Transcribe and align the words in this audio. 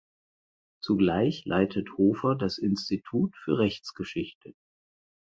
Zugleich 0.81 1.45
leitet 1.45 1.95
Hofer 1.95 2.33
das 2.33 2.57
Institut 2.57 3.37
für 3.37 3.59
Rechtsgeschichte. 3.59 4.55